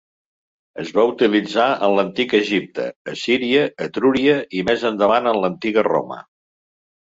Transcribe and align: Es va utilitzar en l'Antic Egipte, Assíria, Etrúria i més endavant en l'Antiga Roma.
Es 0.83 0.87
va 0.99 1.03
utilitzar 1.09 1.65
en 1.87 1.93
l'Antic 1.99 2.33
Egipte, 2.37 2.85
Assíria, 3.13 3.61
Etrúria 3.87 4.39
i 4.61 4.65
més 4.71 4.87
endavant 4.91 5.31
en 5.35 5.39
l'Antiga 5.45 5.85
Roma. 5.91 6.19